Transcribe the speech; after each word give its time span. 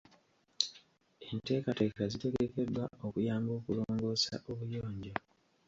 Enteekateeka 1.27 2.01
zitegekeddwa 2.11 2.83
okuyamba 3.07 3.51
okulongoosa 3.59 4.33
obuyonjo. 4.51 5.13